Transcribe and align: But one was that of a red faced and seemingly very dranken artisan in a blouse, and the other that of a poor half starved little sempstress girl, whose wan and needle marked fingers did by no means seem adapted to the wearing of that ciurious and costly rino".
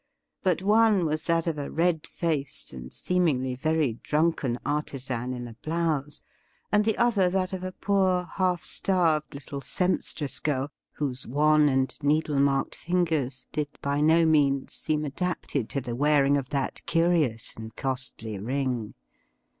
But 0.41 0.63
one 0.63 1.05
was 1.05 1.21
that 1.25 1.45
of 1.45 1.59
a 1.59 1.69
red 1.69 2.07
faced 2.07 2.73
and 2.73 2.91
seemingly 2.91 3.53
very 3.53 3.99
dranken 4.03 4.57
artisan 4.65 5.31
in 5.31 5.47
a 5.47 5.53
blouse, 5.61 6.23
and 6.71 6.85
the 6.85 6.97
other 6.97 7.29
that 7.29 7.53
of 7.53 7.63
a 7.63 7.71
poor 7.71 8.23
half 8.23 8.63
starved 8.63 9.35
little 9.35 9.61
sempstress 9.61 10.39
girl, 10.41 10.71
whose 10.93 11.27
wan 11.27 11.69
and 11.69 11.95
needle 12.01 12.39
marked 12.39 12.73
fingers 12.73 13.45
did 13.51 13.67
by 13.83 14.01
no 14.01 14.25
means 14.25 14.73
seem 14.73 15.05
adapted 15.05 15.69
to 15.69 15.79
the 15.81 15.95
wearing 15.95 16.35
of 16.35 16.49
that 16.49 16.81
ciurious 16.87 17.55
and 17.55 17.75
costly 17.75 18.39
rino". 18.39 18.95